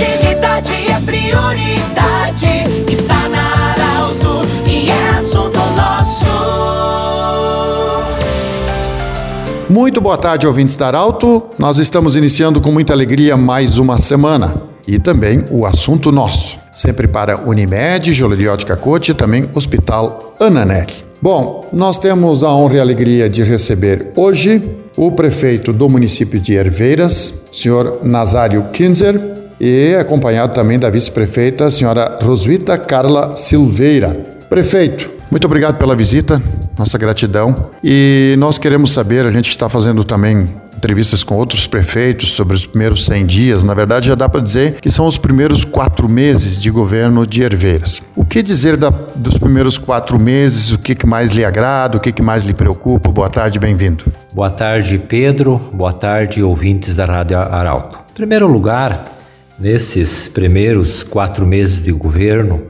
[0.00, 2.64] Agilidade é prioridade.
[2.90, 6.24] Está na Arauto e é assunto nosso.
[9.68, 11.50] Muito boa tarde, ouvintes da Arauto.
[11.58, 14.62] Nós estamos iniciando com muita alegria mais uma semana.
[14.88, 16.58] E também o assunto nosso.
[16.74, 21.04] Sempre para Unimed, Joleria Cote e também Hospital Ananelli.
[21.20, 24.62] Bom, nós temos a honra e a alegria de receber hoje
[24.96, 31.70] o prefeito do município de Herveiras, senhor Nazário Kinzer, e acompanhado também da vice-prefeita, a
[31.70, 34.08] senhora Roswita Carla Silveira.
[34.48, 36.42] Prefeito, muito obrigado pela visita,
[36.78, 37.54] nossa gratidão.
[37.84, 42.64] E nós queremos saber, a gente está fazendo também entrevistas com outros prefeitos sobre os
[42.64, 46.60] primeiros 100 dias, na verdade já dá para dizer que são os primeiros quatro meses
[46.60, 48.02] de governo de Herveiras.
[48.16, 50.72] O que dizer da, dos primeiros quatro meses?
[50.72, 51.98] O que, que mais lhe agrada?
[51.98, 53.10] O que, que mais lhe preocupa?
[53.10, 54.06] Boa tarde, bem-vindo.
[54.32, 55.60] Boa tarde, Pedro.
[55.70, 57.98] Boa tarde, ouvintes da Rádio Arauto.
[58.12, 59.19] Em primeiro lugar,
[59.60, 62.62] nesses primeiros quatro meses de governo,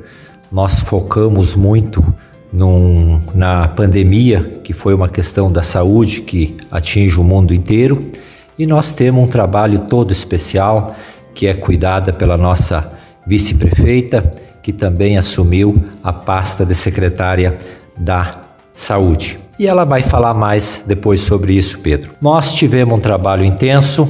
[0.51, 2.05] nós focamos muito
[2.53, 8.11] num, na pandemia, que foi uma questão da saúde que atinge o mundo inteiro,
[8.59, 10.97] e nós temos um trabalho todo especial
[11.33, 12.93] que é cuidada pela nossa
[13.25, 17.57] vice-prefeita, que também assumiu a pasta de secretária
[17.97, 18.43] da
[18.75, 19.39] Saúde.
[19.59, 22.13] E ela vai falar mais depois sobre isso, Pedro.
[22.21, 24.09] Nós tivemos um trabalho intenso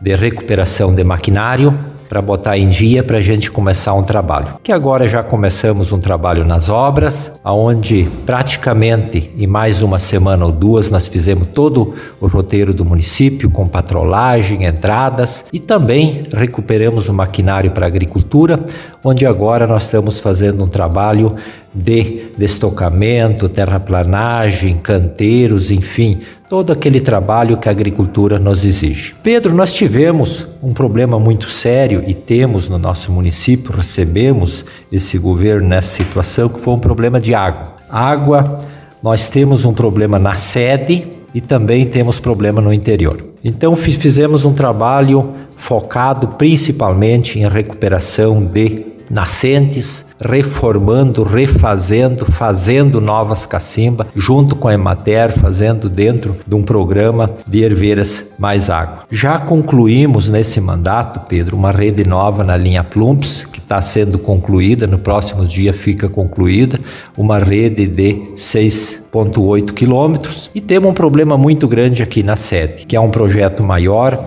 [0.00, 1.76] de recuperação de maquinário,
[2.08, 4.54] para botar em dia para a gente começar um trabalho.
[4.62, 10.52] Que agora já começamos um trabalho nas obras, aonde praticamente em mais uma semana ou
[10.52, 17.14] duas nós fizemos todo o roteiro do município com patrolagem, entradas e também recuperamos o
[17.14, 18.58] maquinário para agricultura,
[19.02, 21.34] onde agora nós estamos fazendo um trabalho
[21.74, 29.14] de destocamento, terraplanagem, canteiros, enfim, todo aquele trabalho que a agricultura nos exige.
[29.22, 35.68] Pedro, nós tivemos um problema muito sério e temos no nosso município, recebemos esse governo
[35.68, 37.74] nessa situação, que foi um problema de água.
[37.90, 38.58] Água,
[39.02, 43.18] nós temos um problema na sede e também temos problema no interior.
[43.42, 54.06] Então fizemos um trabalho focado principalmente em recuperação de nascentes, reformando, refazendo, fazendo novas cacimbas,
[54.14, 59.04] junto com a Emater, fazendo dentro de um programa de herveiras mais água.
[59.10, 64.86] Já concluímos nesse mandato, Pedro, uma rede nova na linha Plumps, que está sendo concluída,
[64.86, 66.78] no próximo dia fica concluída,
[67.16, 70.50] uma rede de 6,8 quilômetros.
[70.54, 74.22] E temos um problema muito grande aqui na sede, que é um projeto maior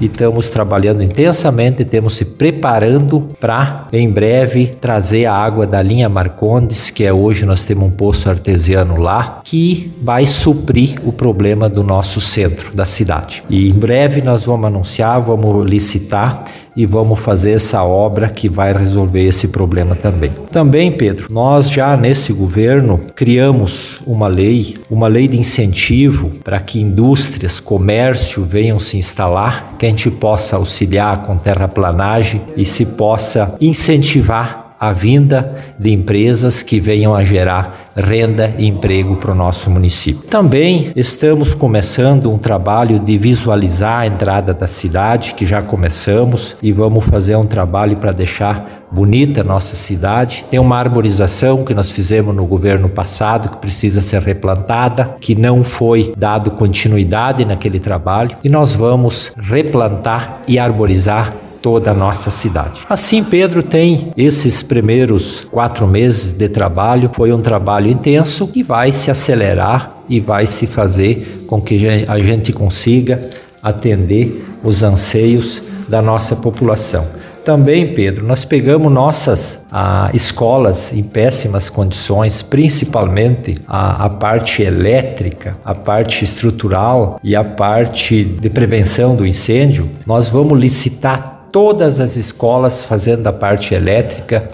[0.00, 6.08] e estamos trabalhando intensamente, temos se preparando para em breve trazer a água da linha
[6.08, 11.68] Marcondes, que é hoje nós temos um poço artesiano lá, que vai suprir o problema
[11.68, 13.42] do nosso centro da cidade.
[13.50, 16.44] E em breve nós vamos anunciar, vamos licitar
[16.76, 20.32] e vamos fazer essa obra que vai resolver esse problema também.
[20.50, 26.80] Também, Pedro, nós já nesse governo criamos uma lei, uma lei de incentivo para que
[26.80, 33.56] indústrias, comércio venham se instalar, que a gente possa auxiliar com terraplanagem e se possa
[33.60, 39.70] incentivar a vinda de empresas que venham a gerar renda e emprego para o nosso
[39.70, 40.22] município.
[40.22, 46.72] Também estamos começando um trabalho de visualizar a entrada da cidade, que já começamos, e
[46.72, 50.46] vamos fazer um trabalho para deixar bonita a nossa cidade.
[50.50, 55.62] Tem uma arborização que nós fizemos no governo passado que precisa ser replantada, que não
[55.62, 62.80] foi dado continuidade naquele trabalho, e nós vamos replantar e arborizar toda a nossa cidade.
[62.88, 68.92] Assim, Pedro tem esses primeiros quatro meses de trabalho, foi um trabalho intenso que vai
[68.92, 73.28] se acelerar e vai se fazer com que a gente consiga
[73.62, 77.06] atender os anseios da nossa população.
[77.44, 85.56] Também, Pedro, nós pegamos nossas ah, escolas em péssimas condições, principalmente a, a, parte elétrica,
[85.64, 89.88] a parte estrutural e a parte de prevenção do incêndio.
[90.06, 94.48] Nós vamos licitar todas as escolas fazendo a parte elétrica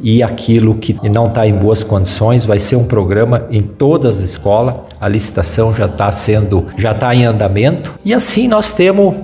[0.00, 4.30] e aquilo que não está em boas condições vai ser um programa em todas as
[4.30, 4.76] escolas.
[5.00, 9.14] A licitação já está sendo, já está em andamento e assim nós temos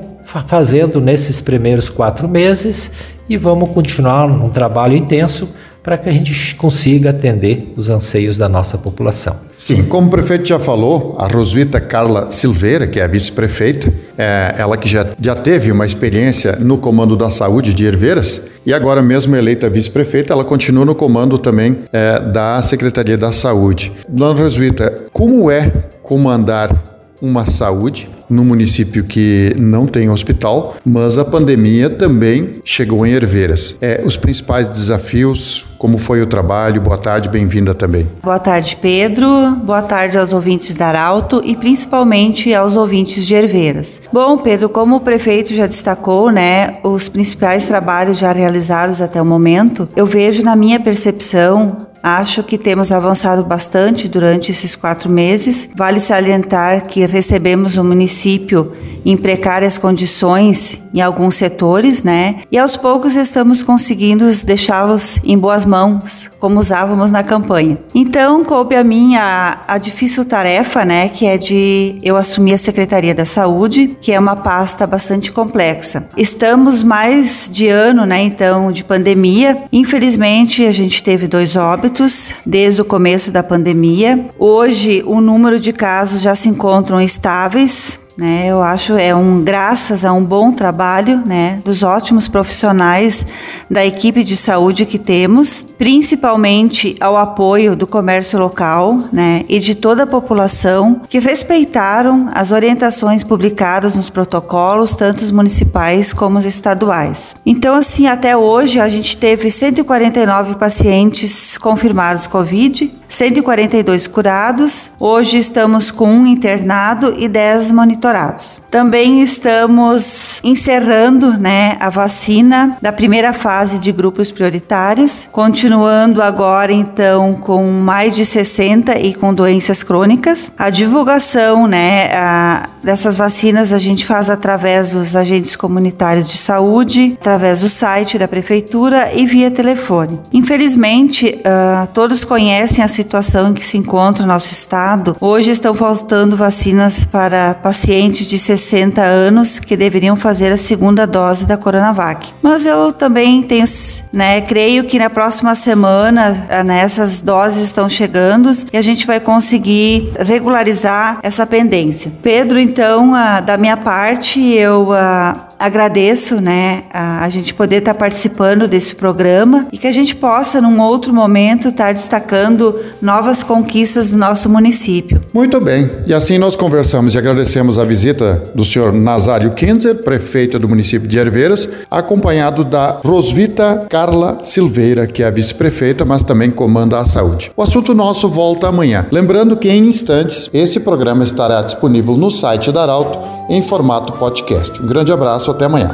[0.46, 2.90] fazendo nesses primeiros quatro meses
[3.28, 5.48] e vamos continuar um trabalho intenso
[5.84, 9.36] para que a gente consiga atender os anseios da nossa população.
[9.58, 14.54] Sim, como o prefeito já falou, a Roswita Carla Silveira, que é a vice-prefeita, é
[14.56, 19.02] ela que já, já teve uma experiência no comando da saúde de Herveiras e agora
[19.02, 23.92] mesmo eleita vice-prefeita, ela continua no comando também é, da Secretaria da Saúde.
[24.08, 25.70] Dona Roswita, como é
[26.02, 26.93] comandar
[27.24, 33.76] uma saúde no município que não tem hospital, mas a pandemia também chegou em Herveiras.
[33.80, 36.80] É, os principais desafios, como foi o trabalho?
[36.80, 38.06] Boa tarde, bem-vinda também.
[38.22, 39.26] Boa tarde, Pedro.
[39.64, 44.02] Boa tarde aos ouvintes da Arauto e principalmente aos ouvintes de Herveiras.
[44.12, 49.24] Bom, Pedro, como o prefeito já destacou, né, os principais trabalhos já realizados até o
[49.24, 55.70] momento, eu vejo na minha percepção Acho que temos avançado bastante durante esses quatro meses.
[55.74, 58.72] Vale salientar que recebemos o município
[59.06, 62.42] em precárias condições em alguns setores, né?
[62.52, 67.78] E aos poucos estamos conseguindo deixá-los em boas mãos, como usávamos na campanha.
[67.94, 71.08] Então, coube a mim a, a difícil tarefa, né?
[71.08, 76.06] Que é de eu assumir a Secretaria da Saúde, que é uma pasta bastante complexa.
[76.16, 78.22] Estamos mais de ano, né?
[78.22, 79.64] Então, de pandemia.
[79.72, 84.26] Infelizmente, a gente teve dois óbitos óbitos desde o começo da pandemia.
[84.36, 90.04] Hoje, o número de casos já se encontram estáveis, né, eu acho é um graças
[90.04, 93.26] a um bom trabalho, né, dos ótimos profissionais
[93.68, 99.74] da equipe de saúde que temos, principalmente ao apoio do comércio local, né, e de
[99.74, 106.44] toda a população que respeitaram as orientações publicadas nos protocolos, tanto os municipais como os
[106.44, 107.34] estaduais.
[107.44, 114.90] Então, assim, até hoje a gente teve 149 pacientes confirmados COVID, 142 curados.
[114.98, 118.60] Hoje estamos com um internado e 10 monitorados.
[118.68, 127.34] Também estamos encerrando né, a vacina da primeira fase de grupos prioritários, continuando agora então
[127.34, 130.50] com mais de 60 e com doenças crônicas.
[130.58, 137.16] A divulgação né, a, dessas vacinas a gente faz através dos agentes comunitários de saúde,
[137.20, 140.20] através do site da prefeitura e via telefone.
[140.32, 143.03] Infelizmente, uh, todos conhecem a situação
[143.48, 145.16] em que se encontra o nosso estado.
[145.20, 151.46] Hoje estão faltando vacinas para pacientes de 60 anos que deveriam fazer a segunda dose
[151.46, 152.32] da Coronavac.
[152.42, 153.64] Mas eu também tenho,
[154.12, 156.86] né, creio que na próxima semana ah, né,
[157.22, 162.12] doses estão chegando e a gente vai conseguir regularizar essa pendência.
[162.22, 167.94] Pedro, então, ah, da minha parte, eu ah, agradeço, né, a, a gente poder estar
[167.94, 172.78] tá participando desse programa e que a gente possa, num outro momento, estar tá destacando
[173.00, 175.22] novas conquistas do nosso município.
[175.32, 175.90] Muito bem.
[176.06, 181.08] E assim nós conversamos e agradecemos a visita do senhor Nazário Kinzer, prefeito do município
[181.08, 187.06] de Herveiras, acompanhado da Rosvita Carla Silveira, que é a vice-prefeita, mas também comanda a
[187.06, 187.50] saúde.
[187.56, 189.06] O assunto nosso volta amanhã.
[189.10, 194.80] Lembrando que em instantes esse programa estará disponível no site da Arauto em formato podcast.
[194.82, 195.88] Um grande abraço, até amanhã.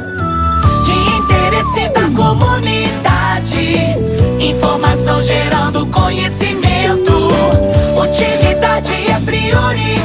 [0.83, 3.77] De interesse da comunidade,
[4.39, 7.29] informação gerando conhecimento,
[7.95, 10.00] utilidade é prioridade